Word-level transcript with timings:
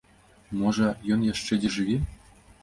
Можа, 0.61 0.87
ён 1.17 1.27
яшчэ 1.33 1.59
дзе 1.61 1.73
жыве? 1.77 2.01